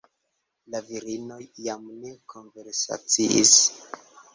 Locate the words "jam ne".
1.67-2.17